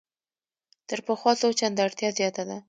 تر 0.89 0.99
پخوا 1.07 1.31
څو 1.41 1.47
چنده 1.59 1.81
اړتیا 1.87 2.09
زیاته 2.19 2.43
ده. 2.49 2.57